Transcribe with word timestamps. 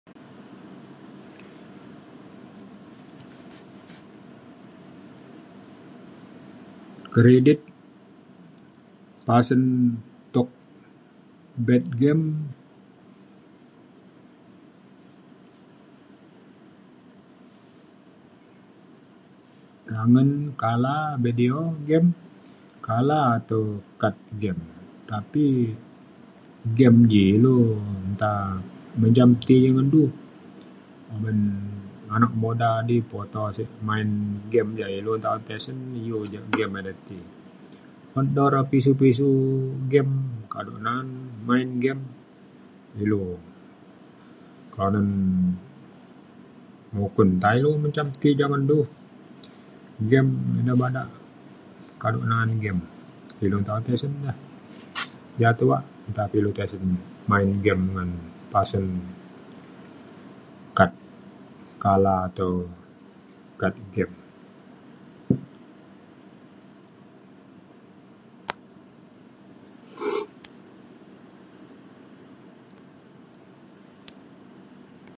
kredit 7.14 7.58
pasen 9.26 9.62
tuk 10.34 10.48
bet 11.66 11.84
game 12.00 12.24
nangen 19.90 20.30
kala 20.62 20.96
video 21.24 21.58
game 21.88 22.08
kala 22.86 23.18
ataunkat 23.36 24.14
game 24.42 24.62
tapi 25.10 25.44
game 26.78 26.98
ji 27.12 27.22
ilu 27.36 27.56
nta 28.14 28.32
menjam 29.00 29.30
ti 29.46 29.56
ngan 29.74 29.88
du 29.94 30.02
oban 31.14 31.38
anak 32.16 32.32
muda 32.42 32.70
di 32.88 32.96
puto 33.10 33.42
sik 33.56 33.70
main 33.88 34.08
game 34.52 34.70
ia' 34.78 34.92
ilu 34.98 35.12
nta 35.20 35.30
tisen 35.46 35.78
iu 36.06 36.18
ja 36.32 36.40
game 36.56 36.74
ida 36.80 36.92
ti. 37.06 37.18
un 38.18 38.26
do 38.36 38.44
re 38.54 38.60
pisiu 38.70 38.92
pisiu 39.00 39.30
game 39.92 40.12
kado 40.52 40.72
na'an 40.84 41.08
main 41.48 41.68
game 41.82 42.02
ilu 43.02 43.22
kanen 44.74 45.08
mukun 46.96 47.28
nta 47.38 47.48
ilu 47.58 47.70
njam 47.88 48.08
ti 48.20 48.28
ja 48.40 48.46
ngan 48.50 48.64
du. 48.70 48.78
game 50.10 50.30
ina 50.60 50.74
bada 50.82 51.02
kado 52.02 52.18
na'an 52.30 52.50
game 52.64 52.82
ilu 53.44 53.56
nta 53.62 53.74
tisen 53.86 54.12
ja. 54.26 54.32
ja 55.42 55.48
tuak 55.58 55.82
nta 56.10 56.22
pe 56.30 56.34
ilu 56.40 56.50
tisen 56.58 56.82
main 57.30 57.48
game 57.64 57.84
ngan 57.94 58.10
pasen 58.52 58.86
kad 60.76 60.90
kala 61.82 62.14
atau 62.28 62.52
kad 63.60 63.74
game 63.94 64.14